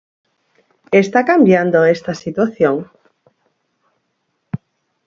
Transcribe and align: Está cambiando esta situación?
Está 1.03 1.19
cambiando 1.31 1.89
esta 1.95 2.13
situación? 2.23 2.75